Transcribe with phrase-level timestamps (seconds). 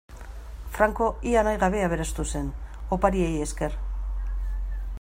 [0.77, 2.49] Franco ia nahi gabe aberastu zen,
[2.97, 3.77] opariei esker.